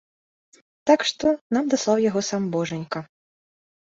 Так 0.89 1.03
што, 1.09 1.27
нам 1.57 1.69
даслаў 1.75 2.01
яго 2.09 2.21
сам 2.29 2.43
божанька. 2.55 2.99